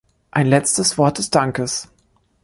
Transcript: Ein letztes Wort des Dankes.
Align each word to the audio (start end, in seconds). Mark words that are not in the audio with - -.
Ein 0.31 0.47
letztes 0.47 0.97
Wort 0.97 1.19
des 1.19 1.29
Dankes. 1.29 1.87